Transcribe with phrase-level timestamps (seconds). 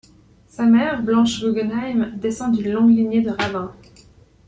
[0.47, 3.71] Sa mère, Blanche Gugenheim, descend d'une longue lignée de rabbins.